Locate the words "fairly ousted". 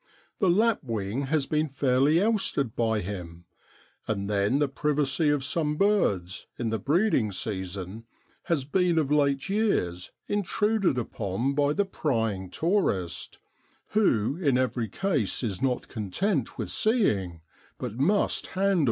1.69-2.75